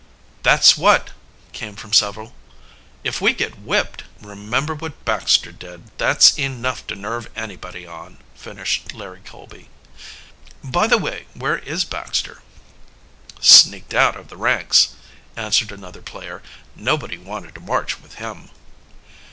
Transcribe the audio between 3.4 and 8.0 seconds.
whipped" "Remember what Baxter did that's enough to nerve anybody